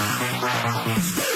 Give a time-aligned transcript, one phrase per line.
[0.00, 1.33] Yeah.